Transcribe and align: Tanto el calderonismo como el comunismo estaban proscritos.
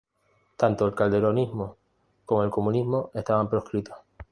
Tanto 0.57 0.87
el 0.87 0.95
calderonismo 0.95 1.77
como 2.25 2.43
el 2.43 2.49
comunismo 2.49 3.11
estaban 3.13 3.47
proscritos. 3.47 3.97